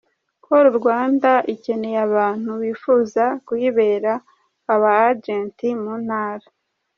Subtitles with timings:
[0.45, 4.13] Call Rwanda ikeneye abantu bifuza kuyibera
[4.73, 6.47] aba Agents mu ntara.